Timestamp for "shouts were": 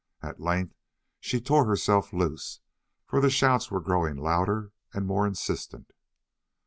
3.29-3.79